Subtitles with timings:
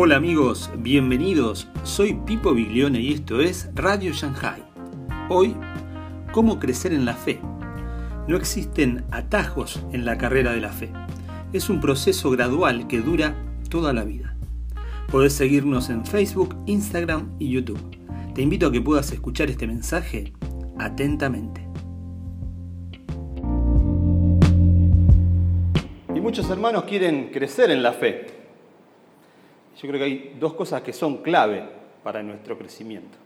[0.00, 1.66] Hola amigos, bienvenidos.
[1.82, 4.62] Soy Pipo Biglione y esto es Radio Shanghai.
[5.28, 5.56] Hoy,
[6.30, 7.40] ¿cómo crecer en la fe?
[8.28, 10.92] No existen atajos en la carrera de la fe.
[11.52, 13.34] Es un proceso gradual que dura
[13.70, 14.36] toda la vida.
[15.10, 17.82] Podés seguirnos en Facebook, Instagram y YouTube.
[18.36, 20.32] Te invito a que puedas escuchar este mensaje
[20.78, 21.66] atentamente.
[26.14, 28.37] Y muchos hermanos quieren crecer en la fe.
[29.80, 31.62] Yo creo que hay dos cosas que son clave
[32.02, 33.16] para nuestro crecimiento.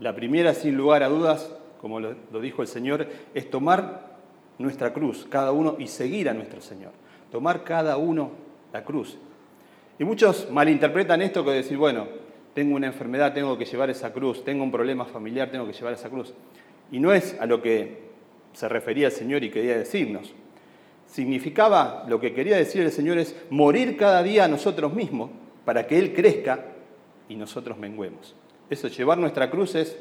[0.00, 4.12] La primera, sin lugar a dudas, como lo, dijo el Señor, es tomar
[4.58, 6.90] nuestra cruz, cada uno, y seguir a nuestro Señor.
[7.30, 8.32] Tomar cada uno
[8.72, 9.18] la cruz.
[9.98, 12.08] Y muchos malinterpretan esto que decir, bueno,
[12.54, 15.92] tengo una enfermedad, tengo que llevar esa cruz, tengo un problema familiar, tengo que llevar
[15.92, 16.34] esa cruz.
[16.90, 18.10] Y no es a lo que
[18.52, 20.34] se refería el Señor y quería decirnos.
[21.06, 25.30] Significaba, lo que quería decir el Señor es morir cada día a nosotros mismos
[25.64, 26.64] para que Él crezca
[27.28, 28.34] y nosotros menguemos.
[28.70, 29.96] Eso, llevar nuestra cruz es,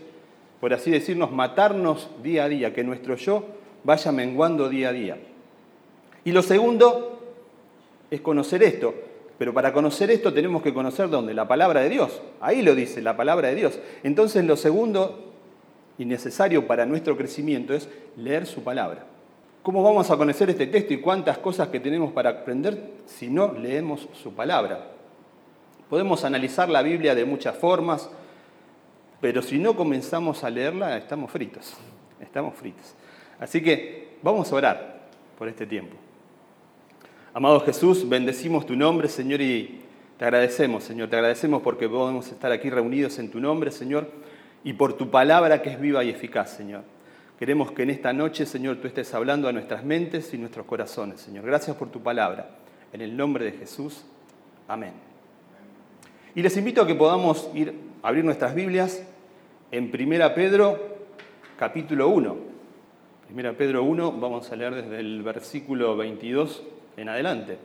[0.60, 3.46] por así decirnos, matarnos día a día, que nuestro yo
[3.84, 5.18] vaya menguando día a día.
[6.24, 7.20] Y lo segundo
[8.10, 8.94] es conocer esto.
[9.38, 11.34] Pero para conocer esto tenemos que conocer dónde?
[11.34, 12.22] La palabra de Dios.
[12.42, 13.80] Ahí lo dice, la palabra de Dios.
[14.04, 15.34] Entonces lo segundo
[15.98, 19.06] y necesario para nuestro crecimiento es leer su palabra.
[19.64, 23.54] ¿Cómo vamos a conocer este texto y cuántas cosas que tenemos para aprender si no
[23.54, 24.92] leemos su palabra?
[25.92, 28.10] Podemos analizar la Biblia de muchas formas,
[29.20, 31.74] pero si no comenzamos a leerla, estamos fritos.
[32.22, 32.96] Estamos fritos.
[33.42, 35.02] Así que vamos a orar
[35.38, 35.98] por este tiempo.
[37.34, 39.82] Amado Jesús, bendecimos tu nombre, Señor, y
[40.18, 41.10] te agradecemos, Señor.
[41.10, 44.10] Te agradecemos porque podemos estar aquí reunidos en tu nombre, Señor,
[44.64, 46.84] y por tu palabra que es viva y eficaz, Señor.
[47.38, 51.20] Queremos que en esta noche, Señor, tú estés hablando a nuestras mentes y nuestros corazones,
[51.20, 51.46] Señor.
[51.46, 52.50] Gracias por tu palabra.
[52.94, 54.06] En el nombre de Jesús.
[54.70, 55.11] Amén.
[56.34, 59.04] Y les invito a que podamos ir a abrir nuestras Biblias
[59.70, 60.80] en 1 Pedro
[61.58, 62.38] capítulo 1.
[63.36, 66.64] 1 Pedro 1, vamos a leer desde el versículo 22
[66.96, 67.58] en adelante.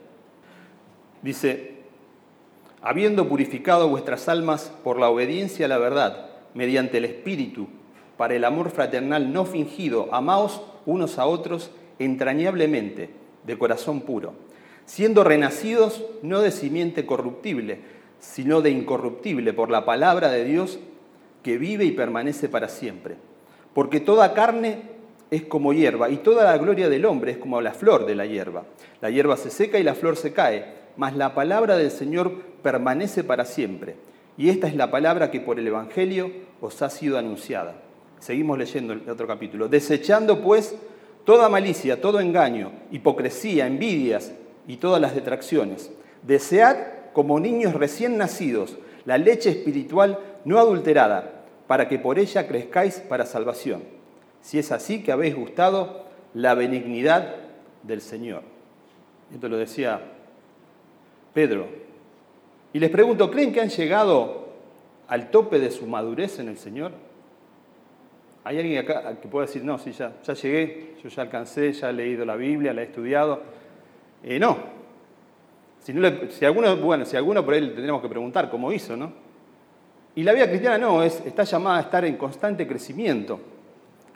[1.23, 1.75] Dice,
[2.83, 7.69] habiendo purificado vuestras almas por la obediencia a la verdad, mediante el Espíritu,
[8.17, 13.11] para el amor fraternal no fingido, amaos unos a otros entrañablemente,
[13.47, 14.35] de corazón puro,
[14.87, 17.95] siendo renacidos no de simiente corruptible,
[18.27, 20.79] sino de incorruptible por la palabra de Dios
[21.43, 23.17] que vive y permanece para siempre.
[23.73, 24.83] Porque toda carne
[25.31, 28.27] es como hierba y toda la gloria del hombre es como la flor de la
[28.27, 28.65] hierba.
[29.01, 30.67] La hierba se seca y la flor se cae,
[30.97, 32.33] mas la palabra del Señor
[32.63, 33.97] permanece para siempre.
[34.37, 37.75] Y esta es la palabra que por el Evangelio os ha sido anunciada.
[38.19, 39.69] Seguimos leyendo el otro capítulo.
[39.69, 40.77] Desechando pues
[41.25, 44.33] toda malicia, todo engaño, hipocresía, envidias
[44.67, 45.93] y todas las detracciones.
[46.23, 53.01] Desead como niños recién nacidos, la leche espiritual no adulterada, para que por ella crezcáis
[53.01, 53.85] para salvación.
[54.43, 57.37] Si es así que habéis gustado la benignidad
[57.85, 58.43] del Señor.
[59.33, 59.99] Esto lo decía
[61.33, 61.69] Pedro.
[62.75, 64.49] Y les pregunto, ¿creen que han llegado
[65.09, 66.93] al tope de su madurez en el Señor?
[68.45, 71.89] ¿Hay alguien acá que pueda decir, no, sí, ya, ya llegué, yo ya alcancé, ya
[71.89, 73.41] he leído la Biblia, la he estudiado?
[74.23, 74.76] Eh, no,
[76.31, 79.13] si, alguno, bueno, si alguno por ahí le tendríamos que preguntar cómo hizo, ¿no?
[80.17, 83.39] Y la vida cristiana no, es, está llamada a estar en constante crecimiento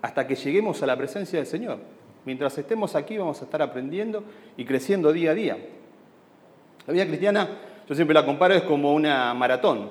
[0.02, 1.78] hasta que lleguemos a la presencia del Señor.
[2.24, 4.24] Mientras estemos aquí vamos a estar aprendiendo
[4.56, 5.58] y creciendo día a día.
[6.88, 7.48] La vida cristiana,
[7.88, 9.90] yo siempre la comparo, es como una maratón.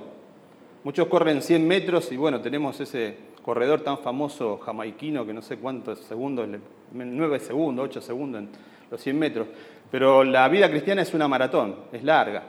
[0.84, 5.58] Muchos corren 100 metros y bueno, tenemos ese corredor tan famoso jamaiquino que no sé
[5.58, 6.50] cuántos segundos,
[6.92, 8.44] 9 segundos, 8 segundos
[8.92, 9.48] los 100 metros.
[9.92, 12.44] Pero la vida cristiana es una maratón, es larga.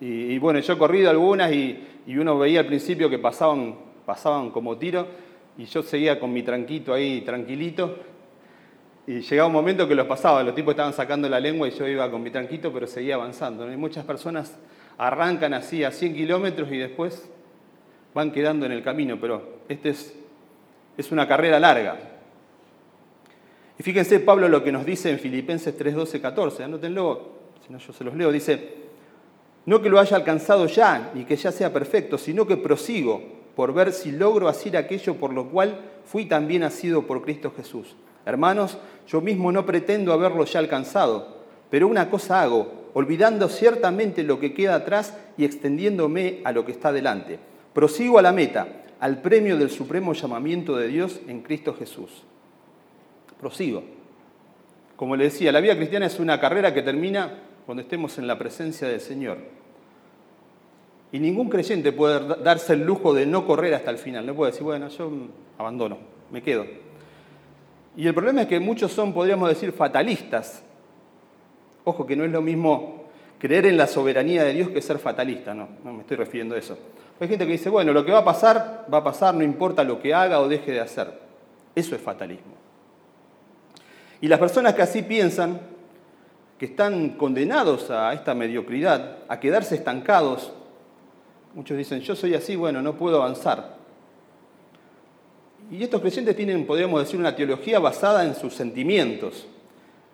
[0.00, 3.74] Y, bueno, yo he corrido algunas y, uno veía al principio que pasaban,
[4.04, 5.06] pasaban como tiro
[5.58, 7.96] y yo seguía con mi tranquito ahí, tranquilito.
[9.06, 11.86] Y llegaba un momento que los pasaba, los tipos estaban sacando la lengua y yo
[11.86, 13.70] iba con mi tranquito, pero seguía avanzando.
[13.72, 14.58] Y muchas personas
[14.98, 17.28] arrancan así a 100 kilómetros y después
[18.14, 20.18] van quedando en el camino, pero este es,
[20.96, 22.15] es una carrera larga.
[23.78, 27.28] Y fíjense Pablo lo que nos dice en Filipenses 3, 12, 14, anótenlo,
[27.66, 28.74] si no yo se los leo, dice,
[29.66, 33.22] no que lo haya alcanzado ya, ni que ya sea perfecto, sino que prosigo
[33.54, 37.96] por ver si logro hacer aquello por lo cual fui también nacido por Cristo Jesús.
[38.24, 38.78] Hermanos,
[39.08, 41.36] yo mismo no pretendo haberlo ya alcanzado,
[41.70, 46.72] pero una cosa hago, olvidando ciertamente lo que queda atrás y extendiéndome a lo que
[46.72, 47.38] está delante.
[47.72, 48.68] Prosigo a la meta,
[49.00, 52.22] al premio del supremo llamamiento de Dios en Cristo Jesús.
[53.40, 53.82] Prosigo.
[54.96, 57.34] Como le decía, la vida cristiana es una carrera que termina
[57.66, 59.38] cuando estemos en la presencia del Señor.
[61.12, 64.26] Y ningún creyente puede darse el lujo de no correr hasta el final.
[64.26, 65.10] No puede decir, bueno, yo
[65.58, 65.98] abandono,
[66.30, 66.64] me quedo.
[67.96, 70.62] Y el problema es que muchos son, podríamos decir, fatalistas.
[71.84, 73.04] Ojo que no es lo mismo
[73.38, 76.58] creer en la soberanía de Dios que ser fatalista, no, no me estoy refiriendo a
[76.58, 76.76] eso.
[77.20, 79.84] Hay gente que dice, bueno, lo que va a pasar, va a pasar, no importa
[79.84, 81.18] lo que haga o deje de hacer.
[81.74, 82.65] Eso es fatalismo.
[84.20, 85.60] Y las personas que así piensan,
[86.58, 90.52] que están condenados a esta mediocridad, a quedarse estancados,
[91.54, 93.76] muchos dicen, yo soy así, bueno, no puedo avanzar.
[95.70, 99.46] Y estos creyentes tienen, podríamos decir, una teología basada en sus sentimientos,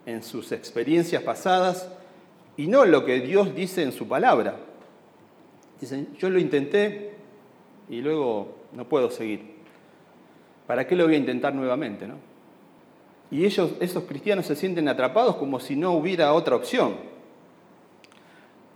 [0.06, 1.88] en sus experiencias pasadas
[2.56, 4.56] y no en lo que Dios dice en su palabra.
[5.80, 7.12] Dicen, yo lo intenté
[7.88, 9.52] y luego no puedo seguir.
[10.66, 12.06] ¿Para qué lo voy a intentar nuevamente?
[12.06, 12.31] No?
[13.32, 16.96] Y ellos, esos cristianos se sienten atrapados como si no hubiera otra opción.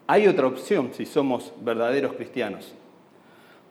[0.07, 2.73] Hay otra opción si somos verdaderos cristianos.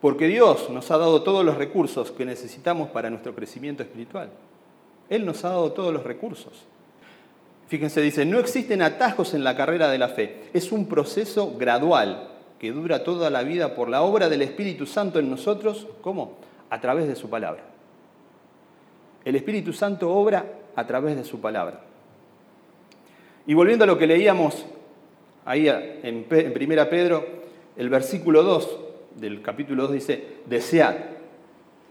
[0.00, 4.30] Porque Dios nos ha dado todos los recursos que necesitamos para nuestro crecimiento espiritual.
[5.08, 6.52] Él nos ha dado todos los recursos.
[7.66, 10.44] Fíjense, dice, no existen atajos en la carrera de la fe.
[10.52, 12.28] Es un proceso gradual
[12.60, 15.88] que dura toda la vida por la obra del Espíritu Santo en nosotros.
[16.00, 16.34] ¿Cómo?
[16.70, 17.64] A través de su palabra.
[19.24, 21.80] El Espíritu Santo obra a través de su palabra.
[23.46, 24.66] Y volviendo a lo que leíamos
[25.44, 27.26] ahí en 1 Pedro,
[27.76, 28.78] el versículo 2
[29.16, 30.96] del capítulo 2 dice, desead.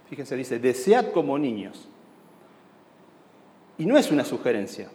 [0.10, 1.88] Fíjense, dice, desead como niños.
[3.78, 4.90] Y no es una sugerencia,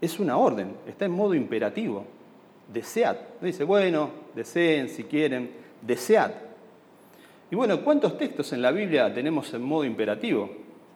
[0.00, 2.04] es una orden, está en modo imperativo.
[2.72, 3.16] Desead.
[3.42, 5.50] dice, bueno, deseen si quieren,
[5.82, 6.32] desead.
[7.50, 10.50] Y bueno, ¿cuántos textos en la Biblia tenemos en modo imperativo?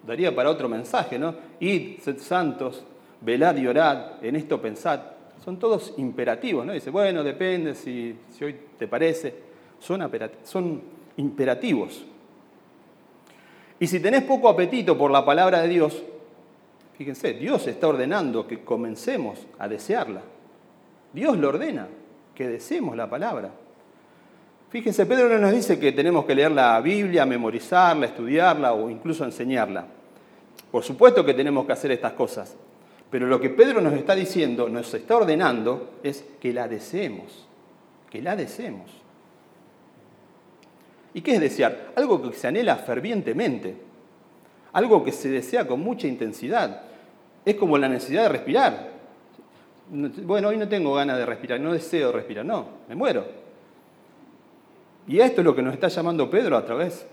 [0.07, 1.35] Daría para otro mensaje, ¿no?
[1.61, 2.85] Id, sed santos,
[3.21, 5.01] velad y orad, en esto pensad
[5.49, 6.73] son todos imperativos, ¿no?
[6.73, 9.35] Dice, bueno, depende si, hoy te parece.
[9.79, 10.11] Son,
[10.45, 10.83] son
[11.17, 12.05] imperativos.
[13.81, 16.03] Y si tenés poco apetito por la palabra de Dios,
[16.97, 20.23] fíjense, Dios está ordenando que comencemos a desearla.
[21.15, 21.89] Dios lo ordena,
[22.35, 23.51] que deseemos la palabra.
[24.71, 29.25] Fíjense, Pedro no nos dice que tenemos que leer la Biblia, memorizarla, estudiarla o incluso
[29.25, 29.87] enseñarla.
[30.71, 32.55] Por supuesto que tenemos que hacer estas cosas,
[33.11, 37.47] pero lo que Pedro nos está diciendo, nos está ordenando, es que la deseemos,
[38.11, 38.91] que la deseemos.
[41.15, 41.93] ¿Y qué es desear?
[41.97, 43.75] Algo que se anhela fervientemente,
[44.75, 46.83] algo que se desea con mucha intensidad.
[47.43, 48.91] Es como la necesidad de respirar.
[49.91, 53.48] Bueno, hoy no tengo ganas de respirar, no deseo respirar, no, me muero.
[55.09, 57.07] Y esto es lo que nos está llamando Pedro a través,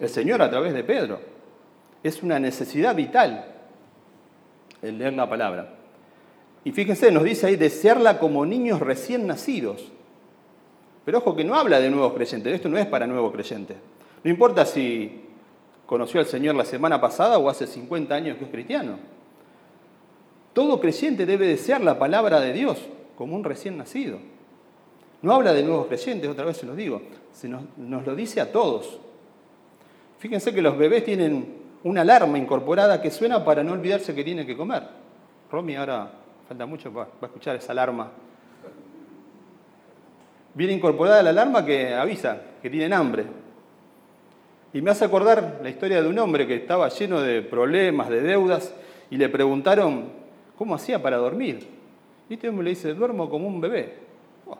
[0.00, 1.20] el Señor a través de Pedro.
[2.02, 3.54] Es una necesidad vital
[4.82, 5.74] el leer la palabra.
[6.64, 9.90] Y fíjense, nos dice ahí, desearla como niños recién nacidos.
[11.04, 13.76] Pero ojo que no habla de nuevos creyentes, esto no es para nuevos creyentes.
[14.22, 15.22] No importa si
[15.86, 18.98] conoció al Señor la semana pasada o hace 50 años que es cristiano.
[20.52, 22.78] Todo creyente debe desear la palabra de Dios
[23.16, 24.18] como un recién nacido.
[25.22, 28.52] No habla de nuevos creyentes, otra vez se los digo, se nos, lo dice a
[28.52, 28.98] todos.
[30.18, 34.46] Fíjense que los bebés tienen una alarma incorporada que suena para no olvidarse que tiene
[34.46, 34.82] que comer.
[35.50, 36.10] Romy ahora
[36.46, 38.10] falta mucho para, escuchar esa alarma.
[40.54, 43.24] Viene incorporada la alarma que avisa que tienen hambre.
[44.72, 48.20] Y me hace acordar la historia de un hombre que estaba lleno de problemas, de
[48.20, 48.74] deudas,
[49.10, 50.10] y le preguntaron
[50.56, 51.66] cómo hacía para dormir.
[52.28, 54.07] Y este hombre le dice, duermo como un bebé.
[54.50, 54.58] Oh,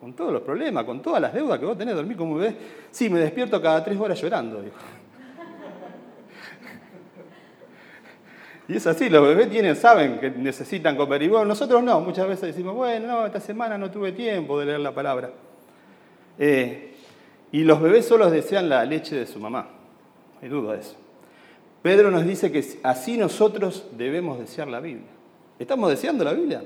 [0.00, 2.56] con todos los problemas, con todas las deudas que vos tenés, dormir como un bebé.
[2.90, 4.64] Sí, me despierto cada tres horas llorando.
[8.66, 11.22] Y es así, los bebés tienen, saben que necesitan comer.
[11.22, 14.66] Y bueno, nosotros no, muchas veces decimos, bueno, no, esta semana no tuve tiempo de
[14.66, 15.30] leer la palabra.
[16.38, 16.94] Eh,
[17.52, 19.68] y los bebés solo desean la leche de su mamá.
[20.34, 20.96] No hay duda de eso.
[21.82, 25.08] Pedro nos dice que así nosotros debemos desear la Biblia.
[25.58, 26.62] ¿Estamos deseando la Biblia?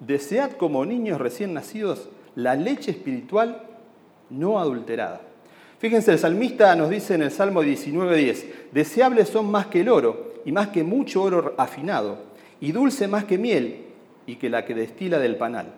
[0.00, 3.62] Desead como niños recién nacidos la leche espiritual
[4.30, 5.20] no adulterada.
[5.78, 10.34] Fíjense, el salmista nos dice en el Salmo 19.10, deseables son más que el oro
[10.44, 12.18] y más que mucho oro afinado,
[12.60, 13.86] y dulce más que miel
[14.26, 15.72] y que la que destila del panal.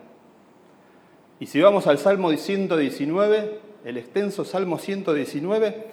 [1.39, 5.87] Y si vamos al Salmo 119, el extenso Salmo 119,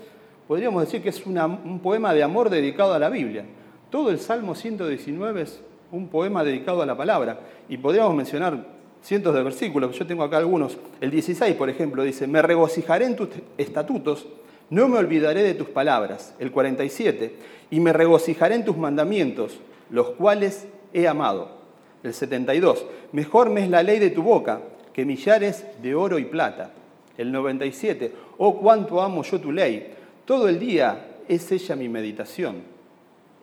[0.47, 3.45] podríamos decir que es un poema de amor dedicado a la Biblia.
[3.91, 5.61] Todo el Salmo 119 es
[5.93, 7.41] un poema dedicado a la palabra.
[7.69, 8.65] Y podríamos mencionar
[9.03, 10.79] cientos de versículos, yo tengo acá algunos.
[11.01, 13.29] El 16, por ejemplo, dice, me regocijaré en tus
[13.59, 14.27] estatutos,
[14.69, 16.35] no me olvidaré de tus palabras.
[16.39, 17.35] El 47,
[17.71, 19.59] y me regocijaré en tus mandamientos,
[19.91, 21.61] los cuales he amado.
[22.03, 24.61] El 72, mejor me es la ley de tu boca
[24.93, 26.73] que millares de oro y plata.
[27.19, 29.93] El 97, oh cuánto amo yo tu ley.
[30.25, 32.63] Todo el día es ella mi meditación.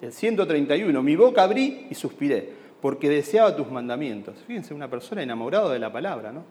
[0.02, 2.50] El 131, mi boca abrí y suspiré,
[2.82, 4.36] porque deseaba tus mandamientos.
[4.46, 6.44] Fíjense, una persona enamorada de la palabra, ¿no?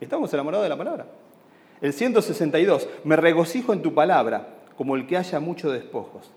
[0.00, 1.06] ¿Estamos enamorados de la palabra?
[1.80, 6.30] El 162, me regocijo en tu palabra, como el que haya muchos despojos.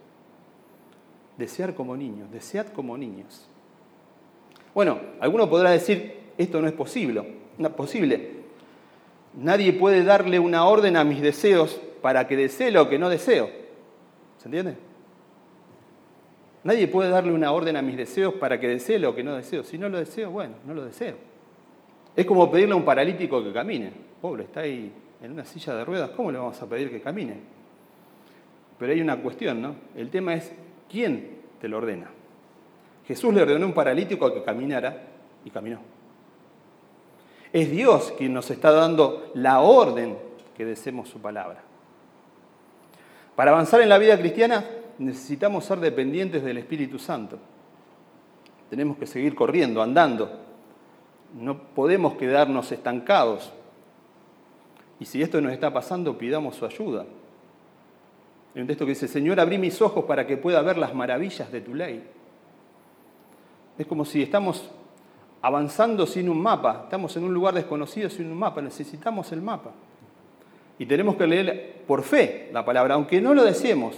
[1.37, 3.47] Desear como niños, desead como niños.
[4.73, 7.35] Bueno, alguno podrá decir, esto no es posible.
[7.57, 8.31] No es posible.
[9.37, 13.49] Nadie puede darle una orden a mis deseos para que desee lo que no deseo.
[14.37, 14.88] ¿Se entiende?
[16.63, 19.63] Nadie puede darle una orden a mis deseos para que desee lo que no deseo.
[19.63, 21.15] Si no lo deseo, bueno, no lo deseo.
[22.15, 23.91] Es como pedirle a un paralítico que camine.
[24.21, 27.37] Pobre, está ahí en una silla de ruedas, ¿cómo le vamos a pedir que camine?
[28.77, 29.75] Pero hay una cuestión, ¿no?
[29.95, 30.51] El tema es,
[30.89, 32.09] ¿quién te lo ordena?
[33.05, 35.01] Jesús le ordenó a un paralítico a que caminara
[35.43, 35.79] y caminó.
[37.51, 40.17] Es Dios quien nos está dando la orden
[40.55, 41.63] que deseemos su palabra.
[43.35, 44.63] Para avanzar en la vida cristiana
[44.99, 47.39] necesitamos ser dependientes del Espíritu Santo.
[48.69, 50.29] Tenemos que seguir corriendo, andando.
[51.33, 53.51] No podemos quedarnos estancados.
[54.99, 57.05] Y si esto nos está pasando, pidamos su ayuda.
[58.53, 61.51] Hay un texto que dice, Señor, abrí mis ojos para que pueda ver las maravillas
[61.51, 62.03] de tu ley.
[63.77, 64.69] Es como si estamos
[65.41, 69.71] avanzando sin un mapa, estamos en un lugar desconocido sin un mapa, necesitamos el mapa.
[70.77, 73.95] Y tenemos que leer por fe la palabra, aunque no lo deseemos.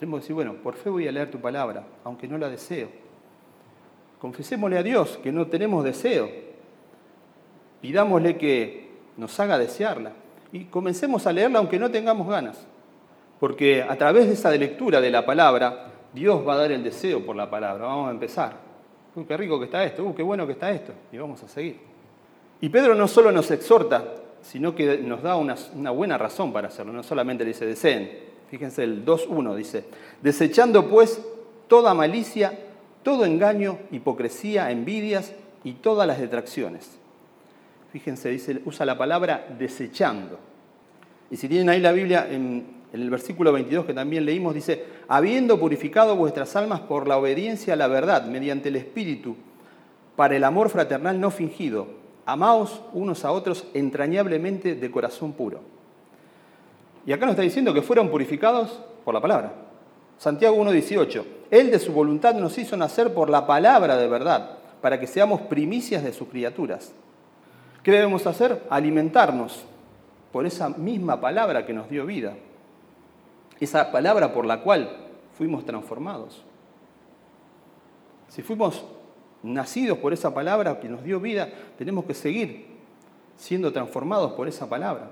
[0.00, 2.88] Tenemos que decir, bueno, por fe voy a leer tu palabra, aunque no la deseo.
[4.18, 6.30] Confesémosle a Dios que no tenemos deseo.
[7.82, 8.88] Pidámosle que
[9.18, 10.12] nos haga desearla.
[10.52, 12.66] Y comencemos a leerla aunque no tengamos ganas.
[13.38, 17.24] Porque a través de esa lectura de la palabra, Dios va a dar el deseo
[17.24, 17.84] por la palabra.
[17.84, 18.56] Vamos a empezar.
[19.14, 20.94] Uy, qué rico que está esto, uy, qué bueno que está esto.
[21.12, 21.78] Y vamos a seguir.
[22.62, 26.90] Y Pedro no solo nos exhorta, sino que nos da una, buena razón para hacerlo.
[26.90, 28.29] No solamente le dice, deseen.
[28.50, 29.84] Fíjense, el 2.1 dice,
[30.22, 31.20] desechando pues
[31.68, 32.58] toda malicia,
[33.02, 35.32] todo engaño, hipocresía, envidias
[35.64, 36.98] y todas las detracciones.
[37.92, 40.38] Fíjense, dice, usa la palabra desechando.
[41.30, 44.84] Y si tienen ahí la Biblia en en el versículo 22 que también leímos, dice,
[45.08, 49.36] habiendo purificado vuestras almas por la obediencia a la verdad, mediante el Espíritu,
[50.16, 51.86] para el amor fraternal no fingido,
[52.26, 55.60] amaos unos a otros entrañablemente de corazón puro.
[57.06, 59.52] Y acá nos está diciendo que fueron purificados por la palabra.
[60.18, 65.00] Santiago 1.18, Él de su voluntad nos hizo nacer por la palabra de verdad, para
[65.00, 66.92] que seamos primicias de sus criaturas.
[67.82, 68.62] ¿Qué debemos hacer?
[68.68, 69.64] Alimentarnos
[70.32, 72.34] por esa misma palabra que nos dio vida
[73.60, 74.90] esa palabra por la cual
[75.36, 76.42] fuimos transformados.
[78.28, 78.84] Si fuimos
[79.42, 82.66] nacidos por esa palabra que nos dio vida, tenemos que seguir
[83.36, 85.10] siendo transformados por esa palabra.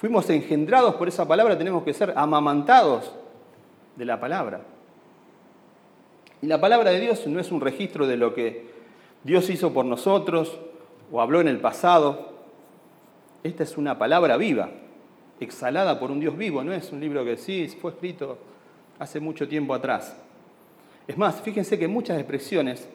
[0.00, 3.12] Fuimos engendrados por esa palabra, tenemos que ser amamantados
[3.96, 4.62] de la palabra.
[6.40, 8.64] Y la palabra de Dios no es un registro de lo que
[9.24, 10.58] Dios hizo por nosotros
[11.12, 12.30] o habló en el pasado.
[13.42, 14.70] Esta es una palabra viva,
[15.38, 18.38] exhalada por un Dios vivo, no es un libro que sí fue escrito
[18.98, 20.16] hace mucho tiempo atrás.
[21.06, 22.88] Es más, fíjense que muchas expresiones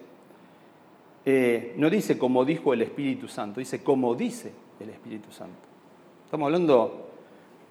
[1.23, 5.74] eh, no dice como dijo el Espíritu Santo, dice como dice el Espíritu Santo.
[6.35, 7.07] Estamos hablando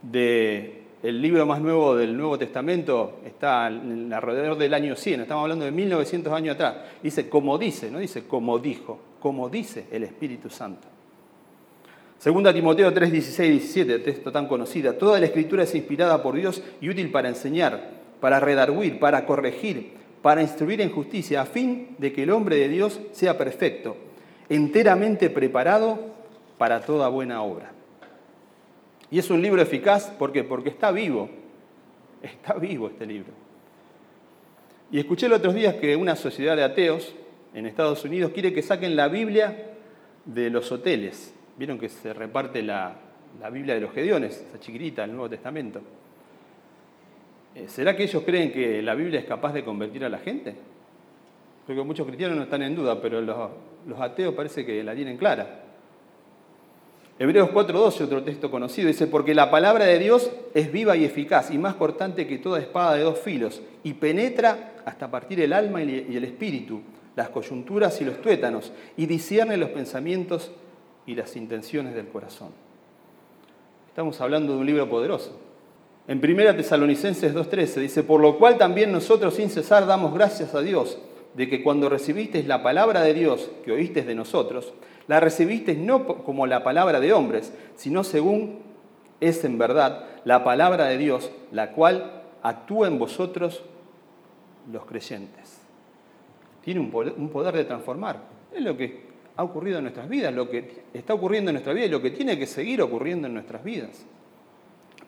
[0.00, 5.66] del el libro más nuevo del Nuevo Testamento, está alrededor del año 100, estamos hablando
[5.66, 6.76] de 1900 años atrás.
[7.02, 10.88] Dice como dice, no dice como dijo, como dice el Espíritu Santo.
[12.16, 14.94] Segunda Timoteo 3, 16 y 17, texto tan conocido.
[14.94, 19.92] Toda la escritura es inspirada por Dios y útil para enseñar, para redarguir, para corregir,
[20.22, 23.94] para instruir en justicia, a fin de que el hombre de Dios sea perfecto,
[24.48, 25.98] enteramente preparado
[26.56, 27.73] para toda buena obra.
[29.14, 31.30] Y es un libro eficaz ¿por porque está vivo.
[32.20, 33.32] Está vivo este libro.
[34.90, 37.14] Y escuché los otros días que una sociedad de ateos
[37.54, 39.76] en Estados Unidos quiere que saquen la Biblia
[40.24, 42.96] de los hoteles Vieron que se reparte la,
[43.52, 45.80] Biblia de los Gedeones, esa chiquitita, el Nuevo Testamento.
[47.54, 50.56] Eh, ¿Será que ellos creen que la Biblia es capaz de convertir a la gente?
[51.66, 53.50] Creo que muchos cristianos no están en duda, pero los,
[53.86, 55.63] los ateos parece que la tienen clara.
[57.16, 61.52] Hebreos 4.12, otro texto conocido, dice, porque la palabra de Dios es viva y eficaz
[61.52, 65.82] y más cortante que toda espada de dos filos y penetra hasta partir el alma
[65.82, 66.80] y el espíritu,
[67.14, 70.50] las coyunturas y los tuétanos y discierne los pensamientos
[71.06, 72.48] y las intenciones del corazón.
[73.88, 75.38] Estamos hablando de un libro poderoso.
[76.08, 80.62] En 1 Tesalonicenses 2.13 dice, por lo cual también nosotros sin cesar damos gracias a
[80.62, 80.98] Dios
[81.34, 84.74] de que cuando recibisteis la palabra de Dios que oísteis de nosotros,
[85.06, 88.60] la recibisteis no como la palabra de hombres, sino según
[89.20, 93.62] es en verdad la palabra de Dios, la cual actúa en vosotros
[94.70, 95.60] los creyentes.
[96.62, 98.20] Tiene un poder, de transformar.
[98.54, 99.04] Es lo que
[99.36, 102.10] ha ocurrido en nuestras vidas, lo que está ocurriendo en nuestra vida y lo que
[102.10, 104.06] tiene que seguir ocurriendo en nuestras vidas.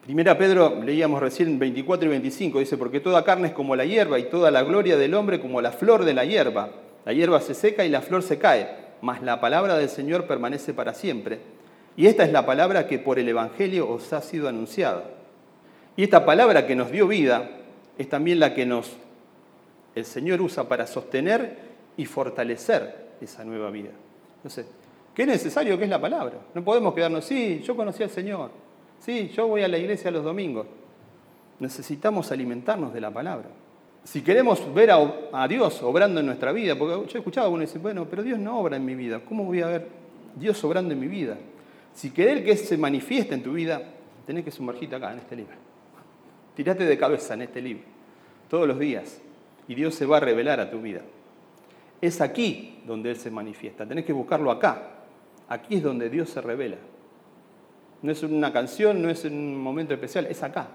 [0.03, 4.19] Primera Pedro, leíamos recién 24 y 25, dice, porque toda carne es como la hierba
[4.19, 6.69] y toda la gloria del hombre como la flor de la hierba.
[7.05, 10.73] La hierba se seca y la flor se cae, mas la palabra del Señor permanece
[10.73, 11.39] para siempre.
[11.95, 15.03] Y esta es la palabra que por el Evangelio os ha sido anunciada.
[15.95, 17.49] Y esta palabra que nos dio vida
[17.97, 18.91] es también la que nos
[19.95, 21.57] el Señor usa para sostener
[21.97, 23.89] y fortalecer esa nueva vida.
[24.35, 24.67] Entonces,
[25.15, 26.35] ¿qué necesario que es la palabra?
[26.53, 28.51] No podemos quedarnos, sí, yo conocí al Señor,
[28.99, 30.67] Sí, yo voy a la iglesia los domingos.
[31.59, 33.47] Necesitamos alimentarnos de la palabra.
[34.07, 37.59] Si queremos ver a, Dios obrando en nuestra vida, porque yo he escuchado a uno
[37.59, 39.19] decir, bueno, pero Dios no obra en mi vida.
[39.19, 39.89] ¿Cómo voy a ver
[40.33, 41.37] Dios obrando en mi vida?
[41.93, 43.81] Si querés que se manifieste en tu vida,
[44.25, 45.55] tenés que sumergirte acá, en este libro.
[46.55, 47.83] Tirate de cabeza en este libro,
[48.49, 49.19] todos los días,
[49.67, 51.01] y Dios se va a revelar a tu vida.
[51.99, 54.83] Es aquí donde Él se manifiesta, tenés que buscarlo acá.
[55.49, 56.77] Aquí es donde Dios se revela.
[58.01, 60.69] No es una canción, no es un momento especial, es acá.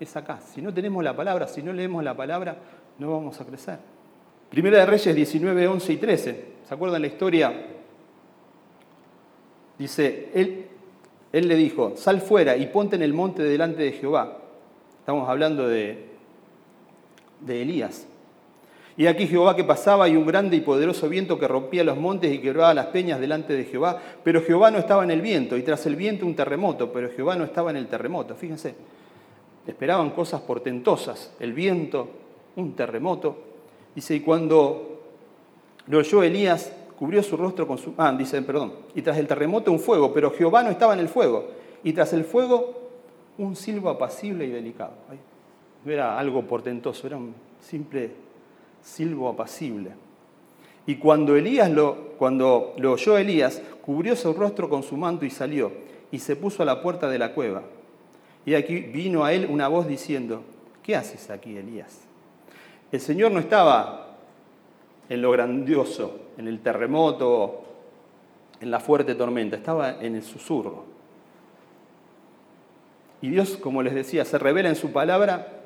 [0.00, 0.40] Es acá.
[0.40, 2.56] Si no tenemos la palabra, si no leemos la palabra,
[2.98, 3.78] no vamos a crecer.
[4.50, 6.44] Primera de Reyes 19, 11 y 13.
[6.66, 7.52] ¿Se acuerdan la historia?
[9.78, 10.66] Dice, él,
[11.32, 14.38] él le dijo, sal fuera y ponte en el monte delante de Jehová.
[15.00, 16.08] Estamos hablando de,
[17.40, 18.06] de Elías.
[18.96, 22.32] Y aquí Jehová que pasaba y un grande y poderoso viento que rompía los montes
[22.32, 24.02] y quebraba las peñas delante de Jehová.
[24.24, 27.36] Pero Jehová no estaba en el viento y tras el viento un terremoto, pero Jehová
[27.36, 28.34] no estaba en el terremoto.
[28.34, 28.74] Fíjense,
[29.68, 32.08] esperaban cosas portentosas, el viento,
[32.56, 33.36] un terremoto.
[33.94, 35.02] Dice, y cuando
[35.86, 37.92] lo oyó Elías, cubrió su rostro con su...
[37.98, 38.72] Ah, dice, perdón.
[38.94, 41.48] Y tras el terremoto un fuego, pero Jehová no estaba en el fuego.
[41.84, 42.88] Y tras el fuego
[43.36, 44.92] un silbo apacible y delicado.
[45.84, 48.10] No era algo portentoso, era un simple
[48.82, 49.90] silbo apacible.
[50.86, 55.30] Y cuando, Elías lo, cuando lo oyó Elías, cubrió su rostro con su manto y
[55.30, 55.70] salió,
[56.10, 57.62] y se puso a la puerta de la cueva.
[58.46, 60.42] Y aquí vino a él una voz diciendo,
[60.82, 62.00] ¿qué haces aquí, Elías?
[62.90, 64.16] El Señor no estaba
[65.08, 67.64] en lo grandioso, en el terremoto,
[68.60, 70.84] en la fuerte tormenta, estaba en el susurro.
[73.20, 75.58] Y Dios, como les decía, se revela en su palabra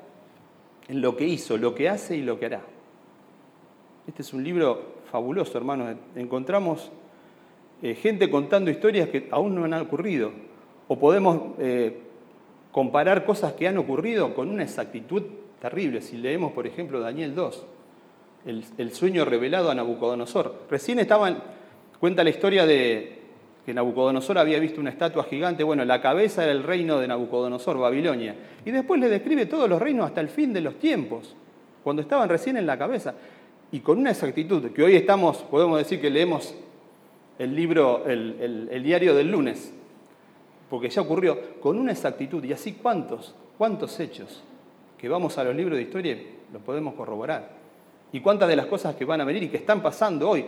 [0.87, 2.61] en lo que hizo, lo que hace y lo que hará.
[4.07, 5.95] Este es un libro fabuloso, hermanos.
[6.15, 6.91] Encontramos
[7.81, 10.31] eh, gente contando historias que aún no han ocurrido.
[10.87, 11.99] O podemos eh,
[12.73, 15.23] comparar cosas que han ocurrido con una exactitud
[15.61, 16.01] terrible.
[16.01, 17.65] Si leemos, por ejemplo, Daniel 2,
[18.77, 20.63] el, sueño revelado a Nabucodonosor.
[20.69, 21.41] Recién estaban,
[22.01, 23.21] cuenta la historia de
[23.65, 25.63] que Nabucodonosor había visto una estatua gigante.
[25.63, 28.35] Bueno, la cabeza era el reino de Nabucodonosor, Babilonia.
[28.65, 31.33] Y después le describe todos los reinos hasta el fin de los tiempos,
[31.81, 33.13] cuando estaban recién en la cabeza
[33.73, 36.53] y con una exactitud, que hoy estamos, podemos decir que leemos
[37.39, 39.73] el libro, el, diario del lunes,
[40.73, 44.41] porque ya ocurrió, con una exactitud, y así cuántos, cuántos hechos
[44.97, 46.17] que vamos a los libros de historia
[46.51, 47.47] los podemos corroborar.
[48.11, 50.43] Y cuántas de las cosas que van a venir y que están pasando hoy.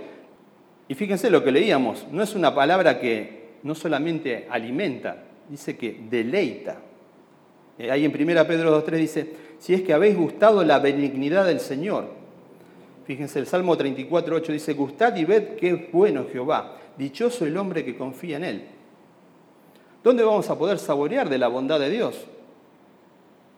[0.88, 5.96] Y fíjense lo que leíamos, no es una palabra que no solamente alimenta, dice que
[6.10, 6.80] deleita.
[7.78, 11.60] Eh, ahí en 1 Pedro 2.3 dice, si es que habéis gustado la benignidad del
[11.60, 12.10] Señor,
[13.06, 17.56] Fíjense, el Salmo 34, 8 dice, gustad y ved qué es bueno Jehová, dichoso el
[17.58, 18.75] hombre que confía en él.
[20.06, 22.15] ¿Dónde vamos a poder saborear de la bondad de Dios?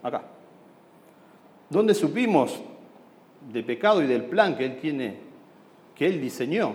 [0.02, 0.22] Acá.
[1.70, 2.62] ¿Dónde supimos
[3.52, 5.18] del pecado y del plan que Él tiene,
[5.94, 6.74] que Él diseñó?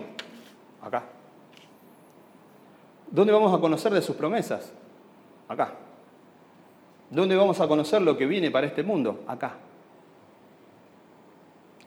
[0.82, 1.04] Acá.
[3.10, 4.70] ¿Dónde vamos a conocer de sus promesas?
[5.48, 5.72] Acá.
[7.08, 9.24] ¿Dónde vamos a conocer lo que viene para este mundo?
[9.26, 9.54] Acá.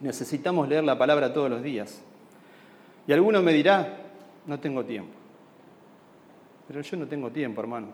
[0.01, 2.01] Necesitamos leer la palabra todos los días.
[3.05, 3.95] Y alguno me dirá,
[4.47, 5.14] no tengo tiempo.
[6.67, 7.87] Pero yo no tengo tiempo, hermano.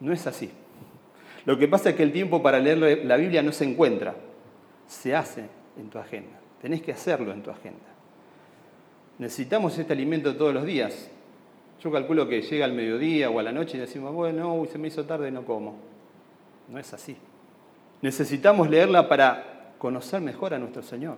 [0.00, 0.50] No es así.
[1.44, 4.14] Lo que pasa es que el tiempo para leer la Biblia no se encuentra,
[4.86, 5.46] se hace
[5.76, 6.38] en tu agenda.
[6.60, 7.80] Tenés que hacerlo en tu agenda.
[9.18, 11.10] Necesitamos este alimento todos los días.
[11.82, 14.88] Yo calculo que llega al mediodía o a la noche y decimos, bueno, se me
[14.88, 15.76] hizo tarde, no como.
[16.68, 17.16] No es así.
[18.02, 21.16] Necesitamos leerla para conocer mejor a nuestro Señor.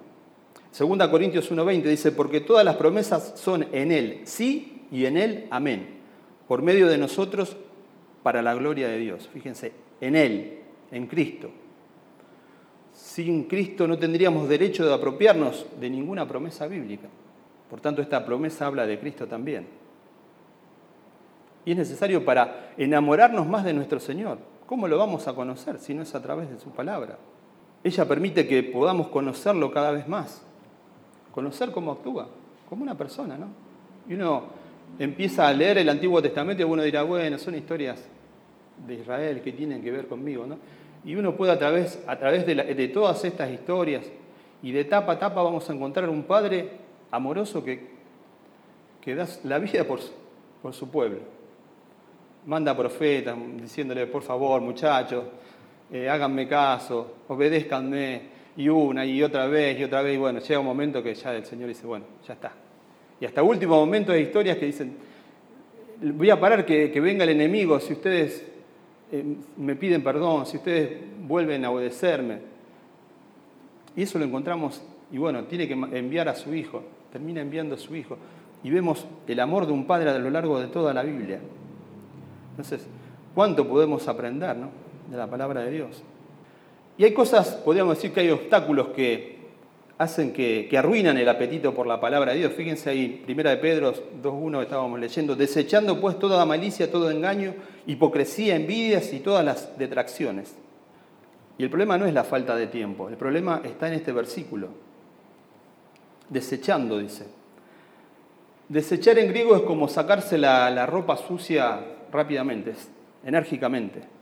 [0.70, 5.48] Segunda Corintios 1.20 dice, porque todas las promesas son en Él, sí y en Él,
[5.50, 5.88] amén,
[6.46, 7.57] por medio de nosotros
[8.22, 9.28] para la gloria de Dios.
[9.33, 10.61] Fíjense, en Él,
[10.92, 11.50] en Cristo.
[12.92, 17.09] Sin Cristo no tendríamos derecho de apropiarnos de ninguna promesa bíblica.
[17.68, 19.66] Por tanto, esta promesa habla de Cristo también.
[21.64, 24.38] Y es necesario para enamorarnos más de nuestro Señor.
[24.66, 27.18] ¿Cómo lo vamos a conocer si no es a través de su palabra?
[27.83, 30.46] Ella permite que podamos conocerlo cada vez más.
[31.33, 32.28] Conocer cómo actúa,
[32.68, 33.48] como una persona, ¿no?
[34.09, 34.62] Y uno
[34.99, 38.05] empieza a leer el Antiguo Testamento y uno dirá, bueno, son historias
[38.87, 40.59] de Israel que tienen que ver conmigo, ¿no?
[41.05, 44.11] Y uno puede a través, a través de, todas estas historias
[44.62, 46.70] y de etapa a etapa vamos a encontrar un padre
[47.11, 47.88] amoroso que,
[49.01, 50.01] que da la vida por,
[50.62, 51.18] por su pueblo.
[52.47, 55.25] Manda profetas diciéndole, por favor, muchachos,
[55.92, 60.61] eh, háganme caso, obedézcanme, y una y otra vez y otra vez, y bueno, llega
[60.61, 62.53] un momento que ya el Señor dice, bueno, ya está.
[63.20, 64.96] Y hasta último momento hay historias que dicen,
[66.00, 68.44] voy a parar que, venga el enemigo si ustedes
[69.12, 69.24] eh,
[69.57, 72.38] me piden perdón, si ustedes vuelven a obedecerme.
[73.96, 77.79] Y eso lo encontramos, y bueno, tiene que enviar a su hijo, termina enviando a
[77.79, 78.18] su hijo.
[78.64, 81.38] Y vemos el amor de un padre a lo largo de toda la Biblia.
[82.50, 82.87] Entonces,
[83.35, 84.57] ¿cuánto podemos aprender
[85.11, 86.03] de la palabra de Dios?
[86.96, 89.34] Y hay cosas, podríamos decir que hay obstáculos que
[89.98, 92.52] hacen que, arruinan el apetito por la palabra de Dios.
[92.52, 97.54] Fíjense ahí, primera de Pedro 2.1 estábamos leyendo, desechando pues toda malicia, todo engaño,
[97.87, 100.54] hipocresía, envidias y todas las detracciones.
[101.57, 104.68] Y el problema no es la falta de tiempo, el problema está en este versículo.
[106.28, 107.26] Desechando, dice.
[108.68, 111.80] Desechar en griego es como sacarse la ropa sucia
[112.11, 112.72] rápidamente,
[113.24, 114.13] enérgicamente.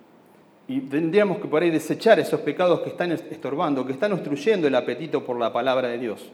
[0.68, 4.74] Y tendríamos que por ahí desechar esos pecados que están estorbando, que están obstruyendo el
[4.74, 6.30] apetito por la palabra de Dios.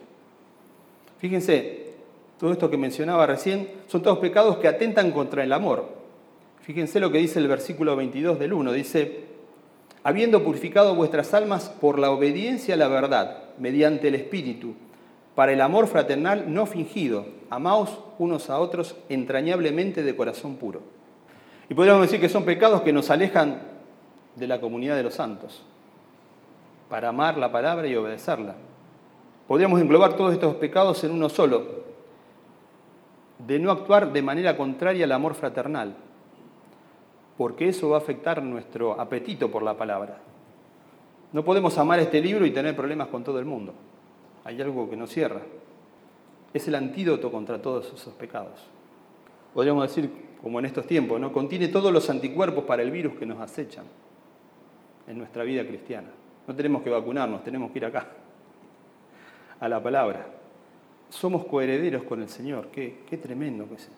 [1.18, 1.88] Fíjense,
[2.38, 5.88] todo esto que mencionaba recién son todos pecados que atentan contra el amor.
[6.60, 8.72] Fíjense lo que dice el versículo 22 del 1.
[8.72, 9.24] Dice,
[10.04, 14.74] habiendo purificado vuestras almas por la obediencia a la verdad, mediante el Espíritu,
[15.34, 20.82] para el amor fraternal no fingido, amaos unos a otros entrañablemente de corazón puro.
[21.68, 23.60] Y podríamos decir que son pecados que nos alejan
[24.38, 25.62] de la comunidad de los santos,
[26.88, 28.54] para amar la palabra y obedecerla.
[29.46, 31.88] Podríamos englobar todos estos pecados en uno solo,
[33.46, 35.94] de no actuar de manera contraria al amor fraternal,
[37.36, 40.18] porque eso va a afectar nuestro apetito por la palabra.
[41.32, 43.74] No podemos amar este libro y tener problemas con todo el mundo.
[44.44, 45.42] Hay algo que nos cierra.
[46.54, 48.66] Es el antídoto contra todos esos pecados.
[49.52, 50.10] Podríamos decir,
[50.42, 51.32] como en estos tiempos, ¿no?
[51.32, 53.84] contiene todos los anticuerpos para el virus que nos acechan
[55.08, 56.08] en nuestra vida cristiana.
[56.46, 58.06] No tenemos que vacunarnos, tenemos que ir acá,
[59.58, 60.26] a la palabra.
[61.08, 62.68] Somos coherederos con el Señor.
[62.68, 63.94] Qué, qué tremendo que es esto.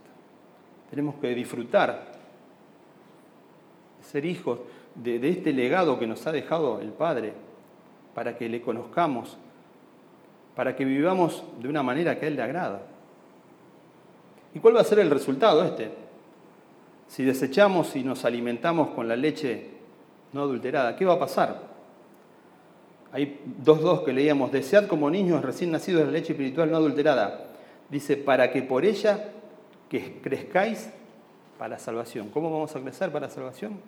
[0.89, 2.13] Tenemos que disfrutar,
[4.03, 4.61] ser hijos
[4.95, 7.33] de, de este legado que nos ha dejado el Padre,
[8.15, 9.37] para que le conozcamos,
[10.57, 12.83] para que vivamos de una manera que a Él le agrada.
[14.55, 15.91] ¿Y cuál va a ser el resultado este?
[17.07, 19.70] Si desechamos y nos alimentamos con la leche
[20.33, 20.97] no adulterada.
[20.97, 21.71] ¿Qué va a pasar?
[23.13, 27.47] Hay dos dos que leíamos, desead como niños recién nacidos la leche espiritual no adulterada.
[27.89, 29.31] Dice, para que por ella
[29.89, 30.91] que crezcáis
[31.59, 32.31] para salvación.
[32.31, 33.79] ¿Cómo vamos a crecer para salvación?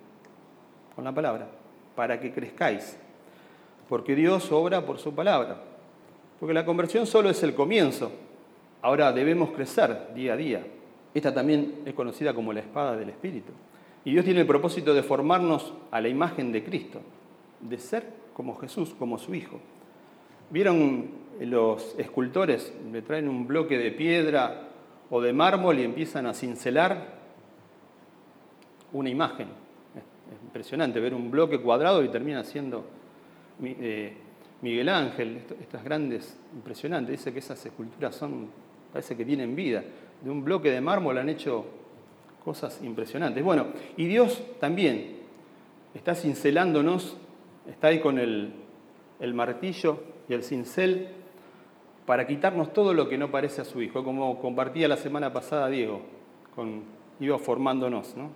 [0.95, 1.47] Con la palabra.
[1.95, 2.97] Para que crezcáis.
[3.89, 5.57] Porque Dios obra por su palabra.
[6.39, 8.11] Porque la conversión solo es el comienzo.
[8.81, 10.67] Ahora debemos crecer día a día.
[11.13, 13.53] Esta también es conocida como la espada del Espíritu.
[14.05, 17.01] Y Dios tiene el propósito de formarnos a la imagen de Cristo,
[17.61, 19.59] de ser como Jesús, como su Hijo.
[20.49, 22.73] ¿Vieron los escultores?
[22.91, 24.69] Le traen un bloque de piedra
[25.09, 27.13] o de mármol y empiezan a cincelar
[28.91, 29.47] una imagen.
[29.95, 32.85] Es impresionante ver un bloque cuadrado y termina siendo
[33.63, 34.13] eh,
[34.61, 37.19] Miguel Ángel, estas grandes, impresionantes.
[37.19, 38.47] Dice que esas esculturas son,
[38.91, 39.83] parece que tienen vida.
[40.21, 41.65] De un bloque de mármol han hecho
[42.43, 43.43] Cosas impresionantes.
[43.43, 45.17] Bueno, y Dios también
[45.93, 47.15] está cincelándonos,
[47.69, 48.53] está ahí con el,
[49.33, 51.07] martillo y el cincel
[52.05, 55.69] para quitarnos todo lo que no parece a su Hijo, como compartía la semana pasada
[55.69, 56.01] Diego,
[56.55, 56.83] con,
[57.19, 58.17] iba formándonos.
[58.17, 58.29] ¿no?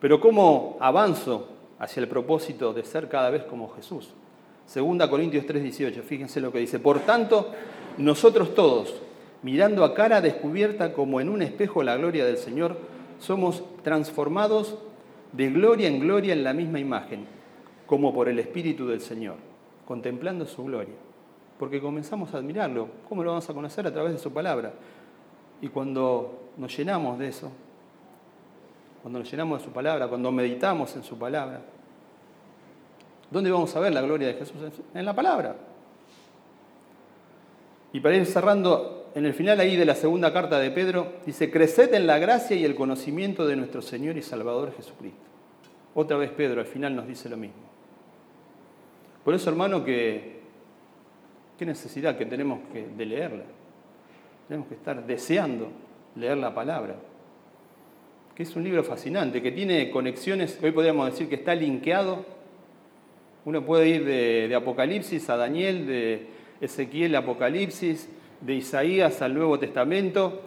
[0.00, 4.14] Pero ¿cómo avanzo hacia el propósito de ser cada vez como Jesús?
[4.66, 6.78] Segunda Corintios 3:18, fíjense lo que dice.
[6.78, 7.52] Por tanto,
[7.98, 8.94] nosotros todos,
[9.42, 12.76] mirando a cara descubierta como en un espejo la gloria del Señor,
[13.18, 14.76] somos transformados
[15.32, 17.26] de gloria en gloria en la misma imagen,
[17.86, 19.36] como por el Espíritu del Señor,
[19.86, 20.94] contemplando su gloria.
[21.58, 22.88] Porque comenzamos a admirarlo.
[23.08, 23.86] ¿Cómo lo vamos a conocer?
[23.86, 24.72] A través de su palabra.
[25.60, 27.50] Y cuando nos llenamos de eso,
[29.00, 31.62] cuando nos llenamos de su palabra, cuando meditamos en su palabra,
[33.30, 34.56] ¿Dónde vamos a ver la gloria de Jesús?
[34.94, 35.56] En la palabra.
[37.92, 41.50] Y para ir cerrando, en el final ahí de la segunda carta de Pedro, dice,
[41.50, 45.18] creced en la gracia y el conocimiento de nuestro Señor y Salvador Jesucristo.
[45.94, 47.56] Otra vez Pedro al final nos dice lo mismo.
[49.24, 50.36] Por eso, hermano, que
[51.58, 53.44] qué necesidad que tenemos que, de leerla.
[54.46, 55.70] Tenemos que estar deseando
[56.14, 56.94] leer la palabra.
[58.36, 62.36] Que es un libro fascinante, que tiene conexiones, hoy podríamos decir que está linkeado
[63.46, 66.26] uno puede ir de, Apocalipsis a Daniel, de
[66.60, 68.08] Ezequiel a Apocalipsis,
[68.40, 70.42] de Isaías al Nuevo Testamento,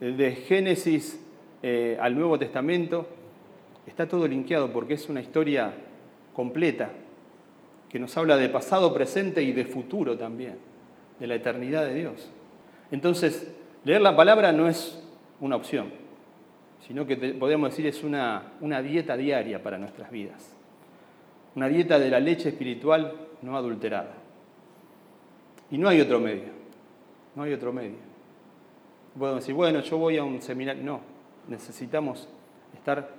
[0.00, 1.20] de Génesis
[1.62, 3.06] eh, al Nuevo Testamento.
[3.86, 5.72] Está todo linkeado porque es una historia
[6.34, 6.90] completa
[7.88, 10.56] que nos habla de pasado, presente y de futuro también,
[11.18, 12.30] de la eternidad de Dios.
[12.90, 13.52] Entonces,
[13.84, 15.02] leer la palabra no es
[15.40, 15.90] una opción,
[16.86, 20.56] sino que podríamos decir es una, una dieta diaria para nuestras vidas
[21.54, 24.14] una dieta de la leche espiritual no adulterada.
[25.70, 26.50] Y no hay otro medio,
[27.34, 27.96] no hay otro medio.
[29.18, 30.82] Podemos decir, bueno, yo voy a un seminario.
[30.82, 31.00] No,
[31.48, 32.28] necesitamos
[32.74, 33.10] estar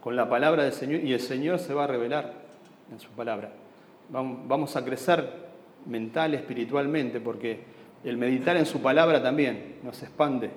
[0.00, 2.32] con la palabra del Señor y el Señor se va a revelar
[2.92, 3.50] en su palabra.
[4.08, 5.46] Vamos a crecer
[5.86, 7.60] mental, espiritualmente, porque
[8.04, 10.50] el meditar en su palabra también nos expande,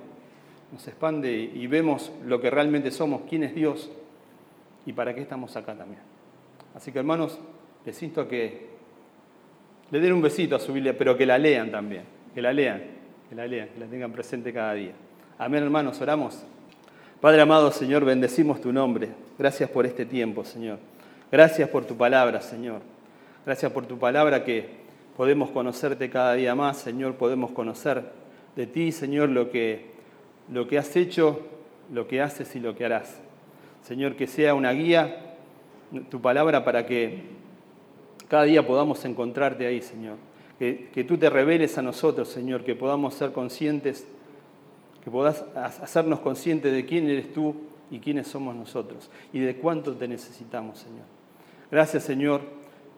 [0.72, 3.90] nos expande y vemos lo que realmente somos, quién es Dios
[4.86, 6.02] y para qué estamos acá también.
[6.74, 7.38] Así que hermanos,
[7.84, 8.68] les insto a que
[9.90, 12.82] le den un besito a su Biblia, pero que la lean también, que la lean,
[13.28, 14.92] que la lean, que la tengan presente cada día.
[15.38, 16.42] Amén, hermanos, oramos.
[17.20, 19.10] Padre amado, Señor, bendecimos tu nombre.
[19.38, 20.78] Gracias por este tiempo, Señor.
[21.30, 22.80] Gracias por tu palabra, Señor.
[23.44, 24.68] Gracias por tu palabra que
[25.16, 27.14] podemos conocerte cada día más, Señor.
[27.14, 28.04] Podemos conocer
[28.56, 29.90] de ti, Señor, lo que,
[30.50, 31.46] lo que has hecho,
[31.92, 33.20] lo que haces y lo que harás.
[33.82, 35.36] Señor, que sea una guía
[36.08, 37.22] tu palabra para que
[38.28, 40.16] cada día podamos encontrarte ahí, Señor.
[40.60, 44.06] Que, tú te reveles a nosotros, Señor, que podamos ser conscientes,
[45.02, 47.56] que puedas hacernos conscientes de quién eres tú
[47.90, 51.06] y quiénes somos nosotros y de cuánto te necesitamos, Señor.
[51.70, 52.42] Gracias, Señor,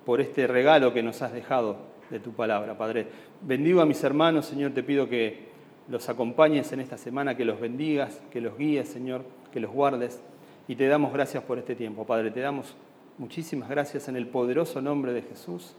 [0.05, 1.77] por este regalo que nos has dejado
[2.11, 3.07] de tu palabra, Padre.
[3.41, 5.53] Bendigo a mis hermanos, Señor, te pido que
[5.89, 9.23] los acompañes en esta semana, que los bendigas, que los guíes, Señor,
[9.53, 10.21] que los guardes.
[10.67, 12.33] Y te damos gracias por este tiempo, Padre.
[12.33, 12.75] Te damos
[13.19, 15.77] muchísimas gracias en el poderoso nombre de Jesús.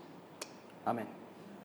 [0.86, 1.23] Amén.